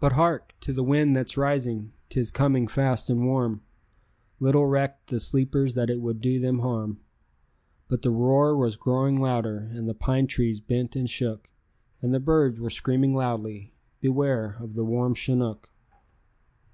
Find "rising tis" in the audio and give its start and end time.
1.36-2.30